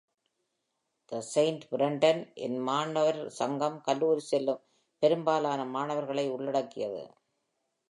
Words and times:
The 1.11 1.19
Saint 1.21 1.69
Brendan-இன் 1.69 2.57
மாணவர் 2.59 3.29
சங்கம் 3.29 3.77
கல்லூரி 3.81 4.19
செல்லும் 4.31 4.61
பெரும்பாலான 5.03 5.65
மாணவர்களை 5.65 6.27
உள்ளடக்கியது. 6.29 7.03